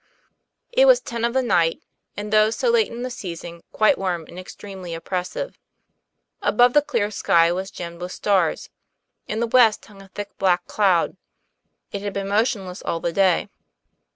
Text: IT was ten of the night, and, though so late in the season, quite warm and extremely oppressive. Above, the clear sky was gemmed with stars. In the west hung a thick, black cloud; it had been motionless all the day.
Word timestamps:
IT 0.71 0.85
was 0.85 0.99
ten 0.99 1.23
of 1.23 1.31
the 1.35 1.43
night, 1.43 1.83
and, 2.17 2.33
though 2.33 2.49
so 2.49 2.71
late 2.71 2.91
in 2.91 3.03
the 3.03 3.11
season, 3.11 3.61
quite 3.71 3.99
warm 3.99 4.25
and 4.27 4.39
extremely 4.39 4.95
oppressive. 4.95 5.59
Above, 6.41 6.73
the 6.73 6.81
clear 6.81 7.11
sky 7.11 7.51
was 7.51 7.69
gemmed 7.69 8.01
with 8.01 8.11
stars. 8.11 8.71
In 9.27 9.41
the 9.41 9.45
west 9.45 9.85
hung 9.85 10.01
a 10.01 10.07
thick, 10.07 10.35
black 10.39 10.65
cloud; 10.65 11.17
it 11.91 12.01
had 12.01 12.13
been 12.13 12.29
motionless 12.29 12.81
all 12.81 12.99
the 12.99 13.13
day. 13.13 13.47